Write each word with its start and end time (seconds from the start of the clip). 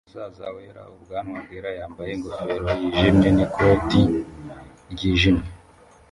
Umusaza 0.03 0.45
wera 0.55 0.81
ubwanwa 0.95 1.37
bwera 1.45 1.69
yambaye 1.79 2.11
ingofero 2.17 2.67
yijimye 2.79 3.29
n'ikoti 3.37 4.01
ryijimye 4.91 5.47